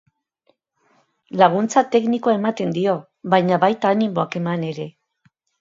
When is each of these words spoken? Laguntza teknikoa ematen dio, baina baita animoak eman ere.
Laguntza 1.41 1.83
teknikoa 1.97 2.35
ematen 2.39 2.73
dio, 2.79 2.97
baina 3.35 3.63
baita 3.67 3.95
animoak 3.99 4.39
eman 4.45 4.69
ere. 4.73 4.93